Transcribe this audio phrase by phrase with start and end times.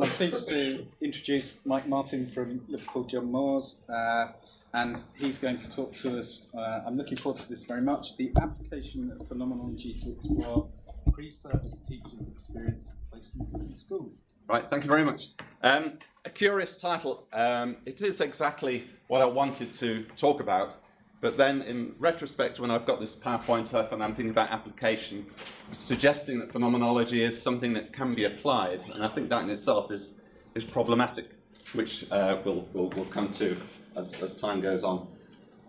[0.00, 4.28] Well, I'm pleased to introduce Mike Martin from Liverpool John Moores, uh,
[4.72, 6.46] and he's going to talk to us.
[6.56, 8.16] Uh, I'm looking forward to this very much.
[8.16, 10.66] The application of phenomenology to explore
[11.12, 14.20] pre-service teachers' experience placement in schools.
[14.48, 15.32] Right, thank you very much.
[15.62, 17.26] Um, a curious title.
[17.34, 20.78] Um, it is exactly what I wanted to talk about,
[21.20, 25.26] but then in retrospect, when I've got this PowerPoint up and I'm thinking about application,
[25.72, 29.90] suggesting that phenomenology is something that can be applied, and I think that in itself
[29.90, 30.14] is,
[30.54, 31.26] is problematic,
[31.74, 33.56] which uh, we'll, we'll, we'll come to
[33.96, 35.06] as, as time goes on.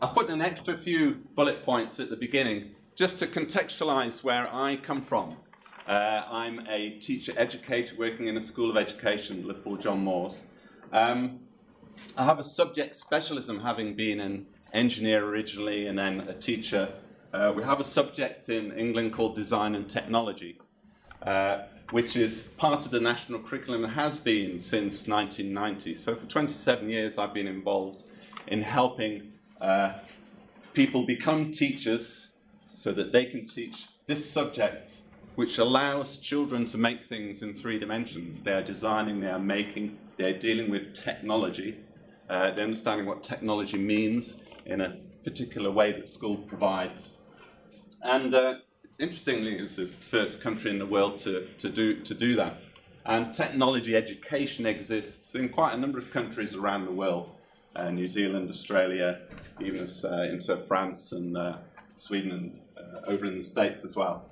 [0.01, 4.77] I put an extra few bullet points at the beginning just to contextualize where I
[4.77, 5.37] come from
[5.87, 10.45] uh, I'm a teacher educator working in a school of education, Liverpool John Moores.
[10.91, 11.39] Um,
[12.17, 16.89] I have a subject specialism, having been an engineer originally and then a teacher.
[17.33, 20.59] Uh, we have a subject in England called design and technology,
[21.23, 25.93] uh, which is part of the national curriculum and has been since 1990.
[25.93, 28.03] So for 27 years, I've been involved
[28.47, 29.93] in helping uh,
[30.73, 32.31] people become teachers
[32.73, 35.01] so that they can teach this subject
[35.35, 38.43] which allows children to make things in three dimensions.
[38.43, 41.77] They are designing, they are making, they're dealing with technology,
[42.29, 47.17] uh, they're understanding what technology means in a particular way that school provides.
[48.03, 48.55] And uh,
[48.99, 52.61] interestingly, was the first country in the world to, to, do, to do that.
[53.05, 57.31] And technology education exists in quite a number of countries around the world
[57.75, 59.21] uh, New Zealand, Australia,
[59.59, 61.57] even uh, into France and uh,
[61.95, 64.29] Sweden and uh, over in the States as well.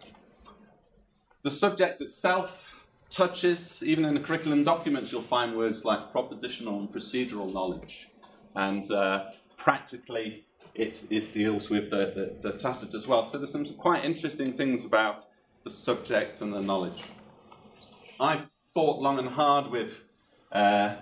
[1.41, 6.91] The subject itself touches, even in the curriculum documents, you'll find words like propositional and
[6.91, 8.09] procedural knowledge.
[8.55, 13.23] And uh, practically, it, it deals with the, the, the tacit as well.
[13.23, 15.25] So there's some quite interesting things about
[15.63, 17.03] the subject and the knowledge.
[18.19, 20.03] I've thought long and hard with
[20.51, 20.95] uh,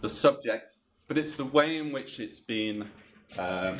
[0.00, 2.90] the subject, but it's the way in which it's been
[3.38, 3.78] um,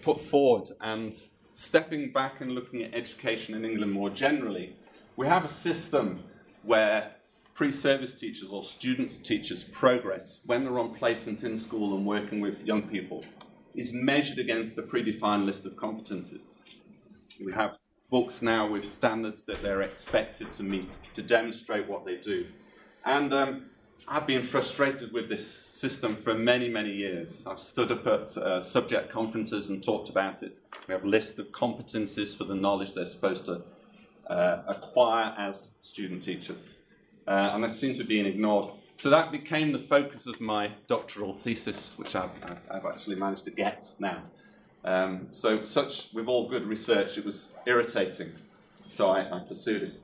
[0.00, 1.12] put forward and
[1.52, 4.76] stepping back and looking at education in England more generally
[5.18, 6.22] we have a system
[6.62, 7.10] where
[7.58, 12.64] pre-service teachers or students teachers progress when they're on placement in school and working with
[12.64, 13.24] young people
[13.74, 16.62] is measured against a predefined list of competencies.
[17.44, 17.76] We have
[18.10, 22.46] books now with standards that they're expected to meet to demonstrate what they do.
[23.04, 23.64] And um,
[24.06, 27.42] I've been frustrated with this system for many, many years.
[27.44, 30.60] I've stood up at uh, subject conferences and talked about it.
[30.86, 33.64] We have a list of competencies for the knowledge they're supposed to
[34.28, 36.82] uh, acquire as student teachers.
[37.28, 38.70] Uh, and they seem to be ignored.
[38.96, 43.44] So that became the focus of my doctoral thesis, which I've, I've, I've actually managed
[43.44, 44.22] to get now.
[44.84, 48.32] Um, so, such with all good research, it was irritating.
[48.86, 49.98] So I, I pursued it.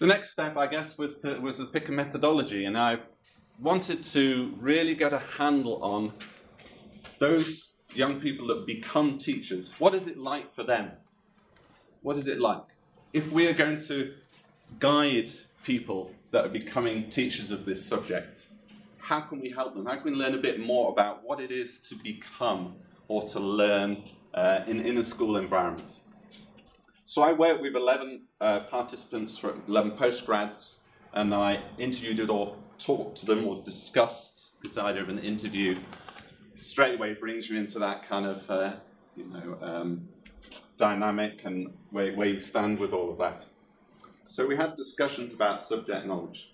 [0.00, 3.00] The next step, I guess, was to, was to pick a methodology, and I
[3.58, 6.14] wanted to really get a handle on
[7.18, 10.92] those young people that become teachers, what is it like for them?
[12.00, 12.64] What is it like?
[13.12, 14.14] If we are going to
[14.78, 15.28] guide
[15.64, 18.46] people that are becoming teachers of this subject,
[18.98, 19.86] how can we help them?
[19.86, 22.76] How can we learn a bit more about what it is to become
[23.08, 25.98] or to learn uh, in, in a school environment?
[27.02, 30.78] So I worked with 11 uh, participants from 11 postgrads,
[31.12, 35.76] and I interviewed or talked to them or discussed, this idea of an interview,
[36.54, 38.74] straight away brings you into that kind of uh,
[39.16, 40.08] you know um,
[40.80, 43.44] dynamic and where, where you stand with all of that.
[44.24, 46.52] So we had discussions about subject knowledge.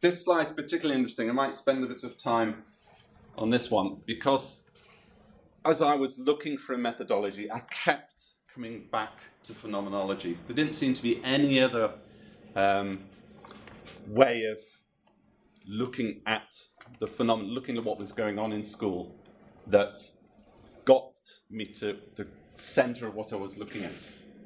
[0.00, 1.30] This slide is particularly interesting.
[1.30, 2.64] I might spend a bit of time
[3.38, 4.60] on this one because
[5.64, 9.12] as I was looking for a methodology, I kept coming back
[9.44, 10.36] to phenomenology.
[10.46, 11.92] There didn't seem to be any other
[12.54, 13.00] um,
[14.06, 14.58] way of
[15.66, 16.54] looking at
[16.98, 19.14] the phenomenon, looking at what was going on in school,
[19.66, 19.96] that
[20.84, 21.18] got
[21.50, 23.92] me to the center of what I was looking at.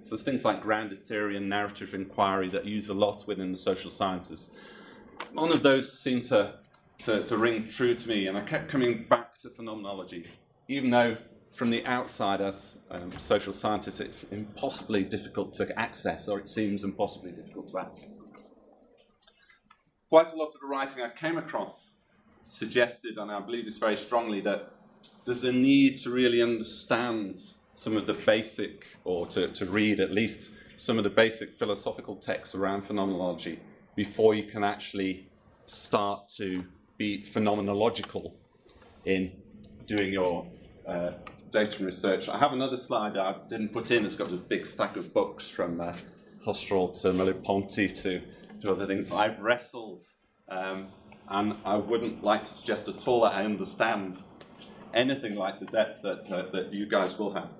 [0.03, 3.59] So there's things like grounded theory and narrative inquiry that use a lot within the
[3.59, 4.51] social sciences.
[5.35, 6.55] None of those seemed to,
[7.01, 10.27] to, to ring true to me, and I kept coming back to phenomenology,
[10.69, 11.17] even though
[11.53, 16.85] from the outside, as um, social scientists, it's impossibly difficult to access, or it seems
[16.85, 18.23] impossibly difficult to access.
[20.09, 21.97] Quite a lot of the writing I came across
[22.47, 24.73] suggested, and I believe this very strongly, that
[25.29, 30.11] there's a need to really understand some of the basic, or to, to read at
[30.11, 33.59] least some of the basic philosophical texts around phenomenology
[33.95, 35.29] before you can actually
[35.67, 36.65] start to
[36.97, 38.33] be phenomenological
[39.05, 39.31] in
[39.85, 40.47] doing your
[40.87, 41.11] uh,
[41.51, 42.31] data research.
[42.31, 44.07] I have another slide I didn't put in.
[44.07, 45.93] It's got a big stack of books from uh,
[46.47, 48.23] Husserl to Merleau-Ponty to,
[48.63, 49.13] to other things.
[49.13, 50.01] I've wrestled,
[50.49, 50.87] um,
[51.29, 54.23] and I wouldn't like to suggest at all that I understand
[54.95, 57.53] anything like the depth that, uh, that you guys will have.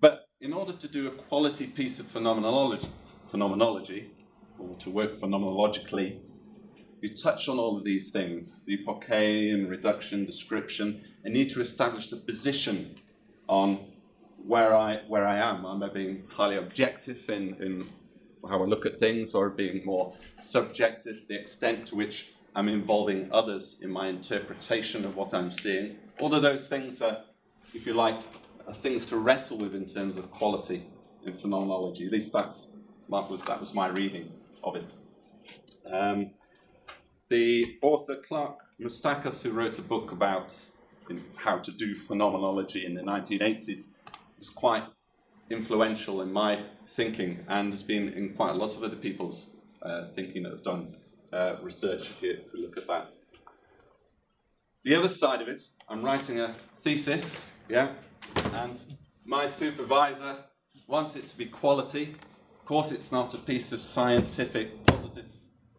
[0.00, 2.88] But in order to do a quality piece of phenomenology,
[3.30, 4.10] phenomenology
[4.58, 6.20] or to work phenomenologically,
[7.00, 12.10] you touch on all of these things the epoche reduction, description, and need to establish
[12.12, 12.94] a position
[13.48, 13.92] on
[14.44, 15.64] where I, where I am.
[15.64, 17.88] Am I being highly objective in, in
[18.48, 23.28] how I look at things, or being more subjective, the extent to which I'm involving
[23.30, 25.94] others in my interpretation of what I'm seeing?
[26.18, 27.18] All of those things are,
[27.72, 28.18] if you like,
[28.74, 30.82] things to wrestle with in terms of quality
[31.24, 32.06] in phenomenology.
[32.06, 32.72] At least that's
[33.10, 34.32] that was, that was my reading
[34.64, 34.92] of it.
[35.88, 36.32] Um,
[37.28, 40.52] the author Clark Moustakas, who wrote a book about
[41.36, 43.86] how to do phenomenology in the 1980s,
[44.36, 44.82] was quite
[45.48, 50.08] influential in my thinking and has been in quite a lot of other people's uh,
[50.16, 50.96] thinking that have done
[51.32, 53.12] uh, research here, if we look at that.
[54.84, 57.92] The other side of it, I'm writing a thesis, yeah,
[58.52, 58.80] and
[59.24, 60.44] my supervisor
[60.86, 62.14] wants it to be quality.
[62.58, 65.26] Of course, it's not a piece of scientific, positive,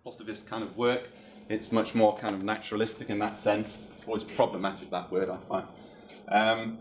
[0.03, 1.09] positivist kind of work.
[1.49, 3.87] It's much more kind of naturalistic in that sense.
[3.95, 5.67] It's always problematic, that word, I find.
[6.27, 6.77] Um,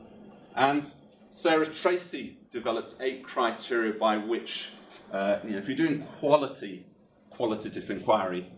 [0.55, 0.93] and
[1.31, 4.71] Sarah Tracy developed eight criteria by which,
[5.13, 6.87] uh, you know, if you're doing quality,
[7.31, 8.51] qualitative inquiry,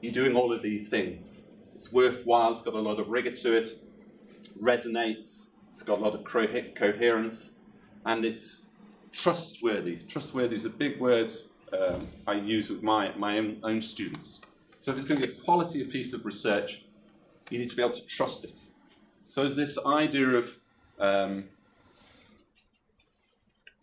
[0.00, 1.44] you're doing all of these things.
[1.74, 3.70] It's worthwhile, it's got a lot of rigor to it,
[4.60, 7.58] resonates, it's got a lot of coherence,
[8.04, 8.66] and it's
[9.12, 9.96] trustworthy.
[9.96, 11.30] Trustworthy is a big word
[11.78, 14.40] um, I use with my, my own, own students.
[14.80, 16.84] So if it's going to be a quality piece of research,
[17.50, 18.58] you need to be able to trust it.
[19.24, 20.58] So is this idea of
[20.98, 21.44] um,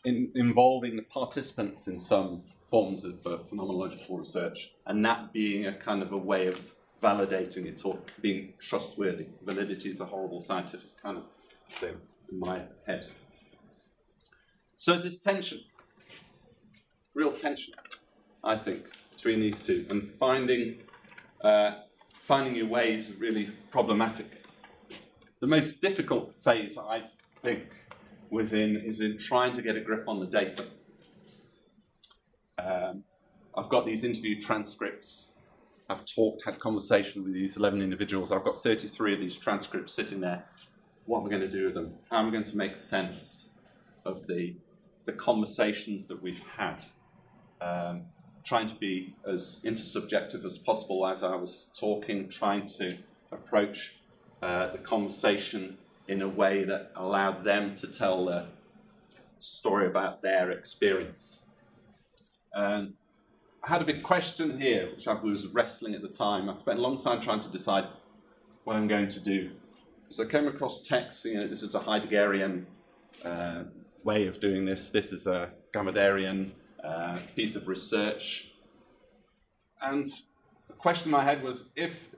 [0.06, 5.74] in, involving the participants in some forms of uh, phenomenological research, and that being a
[5.74, 9.28] kind of a way of validating it or being trustworthy.
[9.44, 11.24] Validity is a horrible scientific kind of
[11.80, 11.96] thing
[12.32, 13.08] in my head.
[14.76, 15.60] So there's this tension,
[17.14, 17.74] real tension,
[18.44, 20.78] I think, between these two, and finding
[21.42, 21.72] uh,
[22.22, 24.44] finding your way is really problematic.
[25.42, 27.04] The most difficult phase, I
[27.44, 27.64] think,
[28.30, 30.66] was in is in trying to get a grip on the data.
[32.58, 33.04] Um,
[33.58, 35.32] I've got these interview transcripts.
[35.90, 38.32] I've talked, had conversation with these 11 individuals.
[38.32, 40.44] I've got 33 of these transcripts sitting there.
[41.06, 41.94] What am I going to do with them?
[42.10, 43.50] How am I going to make sense
[44.04, 44.56] of the,
[45.06, 46.84] the conversations that we've had?
[47.62, 48.06] Um,
[48.44, 52.98] trying to be as intersubjective as possible as I was talking, trying to
[53.32, 53.96] approach
[54.42, 55.78] uh, the conversation
[56.08, 58.48] in a way that allowed them to tell a
[59.40, 61.46] story about their experience.
[62.54, 62.94] And
[63.64, 66.50] I had a big question here, which I was wrestling at the time.
[66.50, 67.88] I spent a long time trying to decide
[68.64, 69.52] what I'm going to do.
[70.10, 72.66] So I came across texts, you know, this is a Heideggerian
[73.24, 73.64] uh,
[74.04, 76.52] way of doing this, this is a Gadamerian
[76.84, 78.52] uh, piece of research.
[79.82, 80.06] And
[80.68, 82.10] the question in my head was if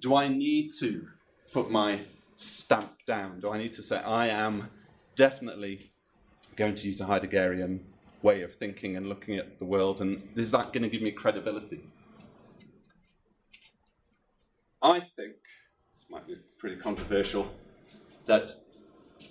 [0.00, 1.08] do I need to
[1.52, 2.02] put my
[2.42, 3.40] stamp down?
[3.40, 4.68] Do I need to say I am
[5.14, 5.92] definitely
[6.56, 7.80] going to use a Heideggerian
[8.22, 11.10] way of thinking and looking at the world, and is that going to give me
[11.10, 11.80] credibility?
[14.82, 15.36] I think,
[15.92, 17.50] this might be pretty controversial,
[18.26, 18.48] that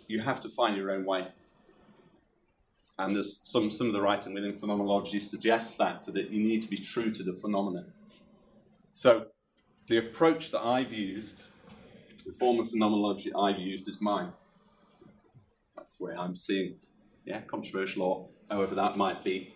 [0.07, 1.27] you have to find your own way
[2.99, 6.69] and there's some, some of the writing within phenomenology suggests that, that you need to
[6.69, 7.85] be true to the phenomenon.
[8.91, 9.27] So
[9.87, 11.45] the approach that I've used,
[12.29, 14.31] the form of phenomenology I've used is mine.
[15.75, 16.81] That's the way I'm seeing it.
[17.25, 19.55] Yeah, controversial or however that might be.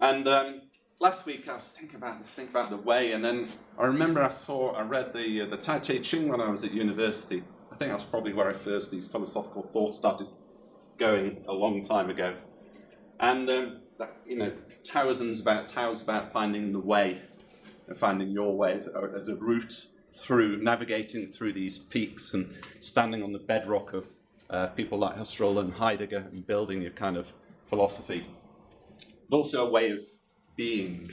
[0.00, 0.62] And um,
[0.98, 3.48] last week I was thinking about this, thinking about the way, and then
[3.78, 6.64] I remember I saw, I read the uh, the Tao Te Ching when I was
[6.64, 7.44] at university.
[7.70, 10.26] I think that's probably where I first these philosophical thoughts started
[10.98, 12.34] going a long time ago.
[13.20, 17.22] And um, that, you know, Taoism's about Tao's about finding the way,
[17.86, 19.86] and finding your way as a, as a route
[20.20, 24.06] through navigating through these peaks and standing on the bedrock of
[24.50, 27.32] uh, people like Husserl and Heidegger and building your kind of
[27.66, 28.26] philosophy,
[29.28, 30.00] but also a way of
[30.56, 31.10] being,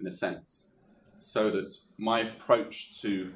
[0.00, 0.76] in a sense.
[1.16, 3.32] So that my approach to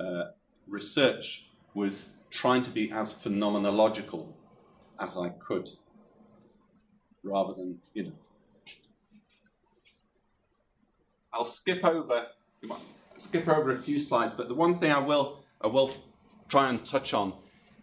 [0.00, 0.24] uh,
[0.66, 4.32] research was trying to be as phenomenological
[4.98, 5.68] as I could
[7.22, 8.12] rather than, you know.
[11.32, 12.26] I'll skip over
[13.20, 15.92] skip over a few slides, but the one thing I will I will
[16.48, 17.34] try and touch on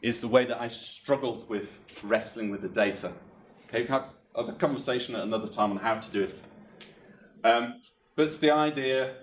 [0.02, 3.12] is the way that I struggled with wrestling with the data.
[3.68, 6.42] Okay, we have other conversation at another time on how to do it.
[7.44, 7.82] Um,
[8.16, 9.14] but it's the idea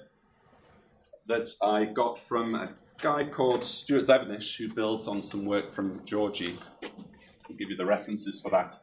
[1.26, 6.00] that I got from a guy called Stuart Devenish who builds on some work from
[6.00, 6.56] Giorgi.
[6.82, 8.78] I'll give you the references for that.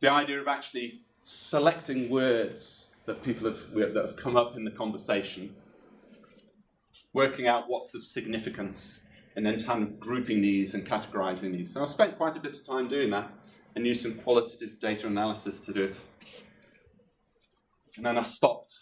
[0.00, 4.70] The idea of actually selecting words that people have, that have come up in the
[4.70, 5.54] conversation,
[7.12, 11.72] working out what's of significance, and then kind of grouping these and categorizing these.
[11.72, 13.32] So I spent quite a bit of time doing that
[13.76, 16.04] and used some qualitative data analysis to do it.
[17.96, 18.74] And then I stopped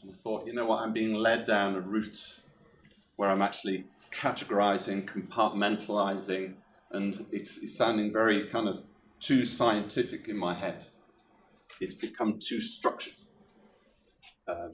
[0.00, 2.40] and I thought, you know what, I'm being led down a route
[3.16, 6.54] where I'm actually categorizing, compartmentalizing,
[6.92, 8.82] and it's, it's sounding very kind of
[9.18, 10.86] too scientific in my head.
[11.80, 13.20] It's become too structured.
[14.46, 14.72] Um,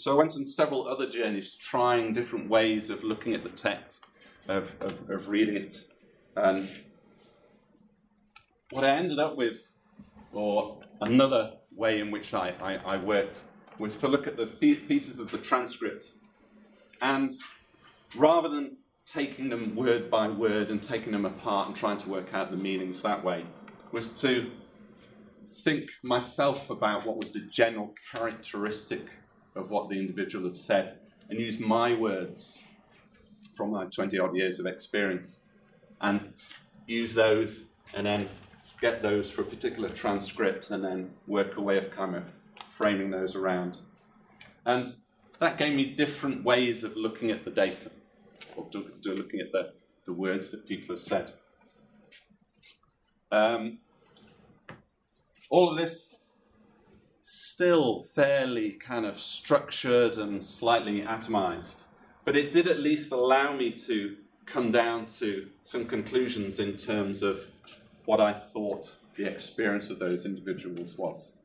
[0.00, 4.10] so I went on several other journeys trying different ways of looking at the text,
[4.48, 5.84] of, of, of reading it.
[6.36, 6.68] And
[8.70, 9.72] what I ended up with,
[10.32, 13.42] or another way in which I, I, I worked,
[13.78, 16.12] was to look at the pieces of the transcript
[17.00, 17.30] and
[18.16, 18.76] rather than
[19.06, 22.56] taking them word by word and taking them apart and trying to work out the
[22.56, 23.44] meanings that way,
[23.92, 24.50] was to
[25.64, 29.06] think myself about what was the general characteristic
[29.54, 32.62] of what the individual had said and use my words
[33.54, 35.42] from my 20 odd years of experience
[36.00, 36.32] and
[36.86, 37.64] use those
[37.94, 38.28] and then
[38.80, 42.24] get those for a particular transcript and then work a way of kind of
[42.70, 43.78] framing those around.
[44.64, 44.86] And
[45.40, 47.90] that gave me different ways of looking at the data,
[48.56, 49.72] or to, to looking at the,
[50.06, 51.32] the words that people have said.
[53.30, 53.78] Um,
[55.50, 56.20] all of this
[57.30, 61.84] still fairly kind of structured and slightly atomized,
[62.24, 64.16] but it did at least allow me to
[64.46, 67.46] come down to some conclusions in terms of
[68.06, 71.36] what I thought the experience of those individuals was.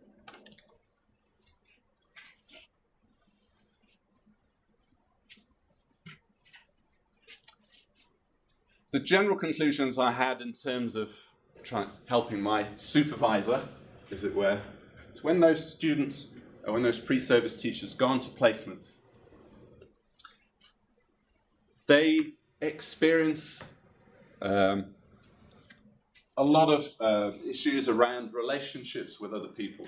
[8.92, 11.14] The general conclusions I had in terms of
[11.62, 13.68] trying, helping my supervisor,
[14.12, 14.62] as it were,
[15.14, 16.34] is when those students,
[16.66, 18.86] or when those pre-service teachers go on to placement,
[21.88, 23.70] they experience
[24.42, 24.96] um,
[26.38, 29.88] a lot of uh, issues around relationships with other people.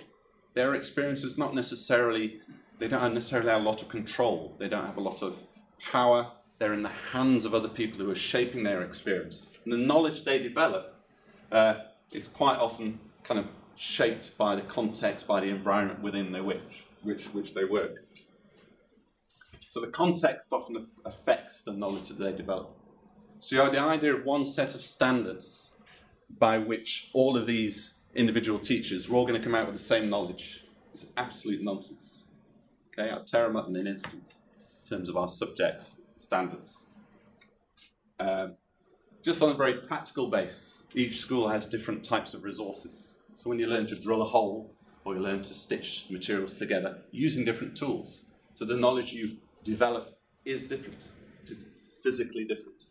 [0.54, 2.40] Their experiences not necessarily,
[2.80, 4.56] they don't necessarily have a lot of control.
[4.60, 5.40] They don't have a lot of
[5.92, 6.32] power.
[6.60, 9.48] They're in the hands of other people who are shaping their experience.
[9.64, 10.96] And the knowledge they develop
[11.52, 11.76] uh,
[12.12, 16.86] is quite often kind of shaped by the context, by the environment within the which,
[17.04, 18.04] which, which they work.
[19.68, 22.78] So the context often affects the knowledge that they develop.
[23.40, 25.76] So the idea of one set of standards
[26.40, 29.84] by which all of these individual teachers were all going to come out with the
[29.84, 30.64] same knowledge
[30.94, 32.24] is absolute nonsense.
[32.98, 36.86] Okay, I'll tear them up in an instant in terms of our subject standards.
[38.20, 38.56] Um,
[39.22, 43.15] just on a very practical base, each school has different types of resources.
[43.36, 44.74] So when you learn to drill a hole
[45.04, 50.18] or you learn to stitch materials together using different tools, so the knowledge you develop
[50.46, 51.04] is different.
[51.44, 51.66] It's
[52.02, 52.86] physically different.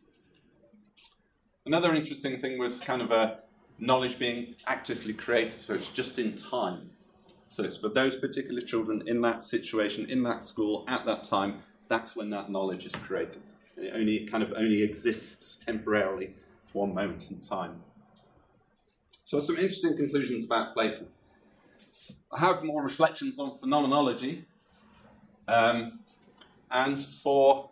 [1.65, 3.39] Another interesting thing was kind of a
[3.79, 6.91] knowledge being actively created, so it's just in time.
[7.49, 11.57] So it's for those particular children in that situation, in that school, at that time,
[11.89, 13.43] that's when that knowledge is created.
[13.79, 16.35] It only kind of only exists temporarily
[16.67, 17.81] for one moment in time.
[19.25, 21.15] So some interesting conclusions about placement.
[22.31, 24.45] I have more reflections on phenomenology.
[25.49, 26.01] Um,
[26.71, 27.71] and for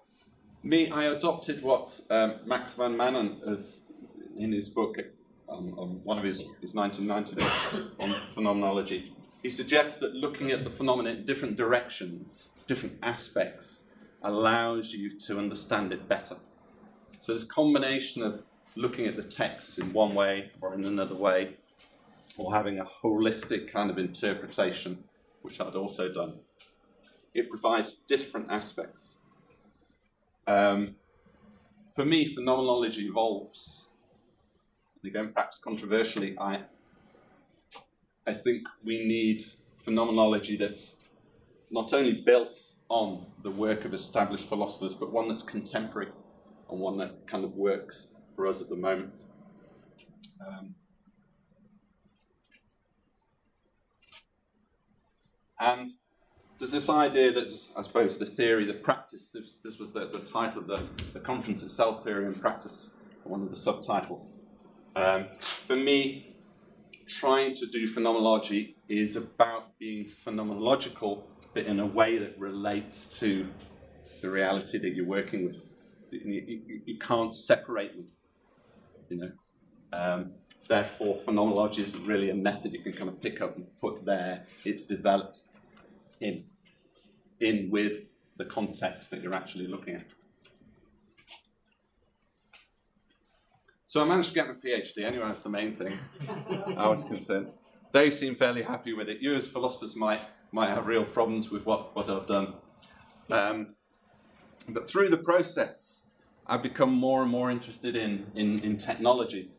[0.63, 3.83] me, I adopted what um, Max van Manen has
[4.39, 4.97] in his book,
[5.47, 9.15] um, on one of his, his 1990 book on phenomenology.
[9.43, 13.83] He suggests that looking at the phenomena in different directions, different aspects,
[14.23, 16.37] allows you to understand it better.
[17.19, 21.57] So this combination of looking at the text in one way or in another way,
[22.37, 25.05] or having a holistic kind of interpretation,
[25.43, 26.35] which I'd also done,
[27.35, 29.19] it provides different aspects.
[30.47, 30.97] Um,
[31.95, 33.91] for me, phenomenology evolves.
[35.05, 36.63] Again, perhaps controversially, I,
[38.27, 39.43] I think we need
[39.79, 40.97] phenomenology that's
[41.71, 42.57] not only built
[42.89, 46.13] on the work of established philosophers, but one that's contemporary
[46.71, 48.09] and one that kind of works
[48.43, 49.25] for us at the moment.
[50.45, 50.75] Um,
[55.61, 55.87] and
[56.59, 60.19] there's this idea that, I suppose, the theory, the practice, this, this was the, the
[60.19, 60.83] title of the,
[61.13, 64.47] the conference itself, Theory and Practice, one of the subtitles.
[64.97, 66.35] Um, for me,
[67.07, 71.23] trying to do phenomenology is about being phenomenological,
[71.55, 73.47] but in a way that relates to
[74.21, 75.63] the reality that you're working with.
[76.11, 78.07] You, you, you can't separate them,
[79.13, 79.33] you know.
[79.93, 80.33] Um,
[80.69, 84.47] therefore, phenomenology isn't really a method you can kind of pick up and put there.
[84.65, 85.43] It's developed
[86.21, 86.45] in,
[87.41, 90.15] in with the context that you're actually looking at.
[93.85, 95.99] So I managed to get my PhD anyway, that's the main thing
[96.79, 97.53] I was concerned.
[97.93, 99.21] They seem fairly happy with it.
[99.21, 102.55] You as philosophers might, might have real problems with what, what I've done.
[103.31, 103.75] Um,
[104.71, 106.07] but through the process,
[106.47, 109.51] I've become more and more interested in, in, in technology,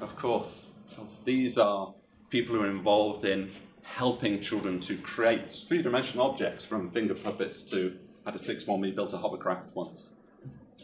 [0.00, 1.94] of course, because these are
[2.30, 3.50] people who are involved in
[3.82, 8.90] helping children to create three-dimensional objects from finger puppets to, had a six form, he
[8.90, 10.12] built a hovercraft once.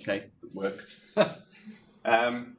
[0.00, 1.00] Okay, it worked.
[2.04, 2.56] um,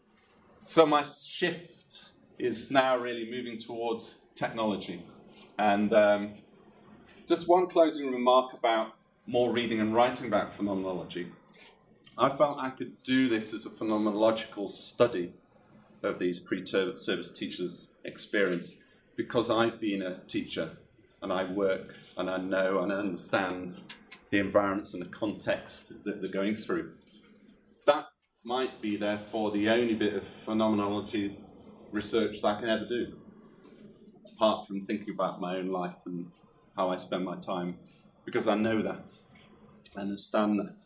[0.61, 5.05] so my shift is now really moving towards technology.
[5.57, 6.33] And um,
[7.27, 8.95] just one closing remark about
[9.27, 11.31] more reading and writing about phenomenology.
[12.17, 15.33] I felt I could do this as a phenomenological study
[16.01, 18.73] of these pre-service teachers' experience
[19.17, 20.77] because I've been a teacher
[21.21, 23.83] and I work and I know and I understand
[24.29, 26.93] the environments and the context that they're going through.
[27.85, 28.05] That
[28.45, 31.37] might be, therefore, the only bit of phenomenology
[31.91, 33.17] research that I can ever do,
[34.33, 36.31] apart from thinking about my own life and
[36.77, 37.77] how I spend my time,
[38.23, 39.11] because I know that,
[39.97, 40.85] I understand that.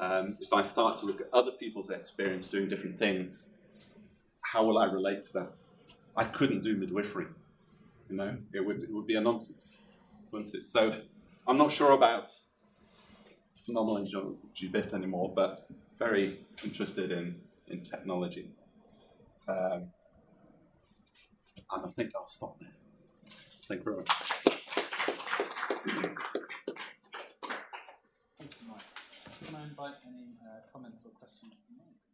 [0.00, 3.50] Um, if I start to look at other people's experience doing different things,
[4.42, 5.56] how will I relate to that?
[6.16, 7.26] I couldn't do midwifery,
[8.08, 9.82] you know, it would, it would be a nonsense,
[10.30, 10.66] wouldn't it?
[10.66, 10.94] So
[11.46, 12.30] I'm not sure about
[13.64, 17.36] phenomenology bit anymore, but very interested in,
[17.68, 18.50] in technology.
[19.46, 19.90] Um,
[21.70, 22.70] and I think I'll stop there.
[23.68, 23.96] Thank you very
[26.24, 26.28] much.
[29.58, 32.07] I invite Any uh, comments or questions from you?